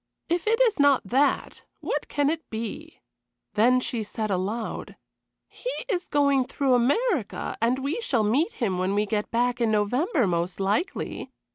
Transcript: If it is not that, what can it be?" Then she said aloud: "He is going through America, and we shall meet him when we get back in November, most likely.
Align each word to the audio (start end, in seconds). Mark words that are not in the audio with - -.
If 0.29 0.47
it 0.47 0.59
is 0.61 0.79
not 0.79 1.03
that, 1.09 1.61
what 1.79 2.07
can 2.07 2.31
it 2.31 2.49
be?" 2.49 3.01
Then 3.53 3.79
she 3.79 4.01
said 4.01 4.31
aloud: 4.31 4.95
"He 5.47 5.69
is 5.89 6.07
going 6.07 6.45
through 6.45 6.73
America, 6.73 7.55
and 7.61 7.77
we 7.77 8.01
shall 8.01 8.23
meet 8.23 8.53
him 8.53 8.79
when 8.79 8.95
we 8.95 9.05
get 9.05 9.29
back 9.29 9.61
in 9.61 9.69
November, 9.69 10.25
most 10.25 10.59
likely. 10.59 11.29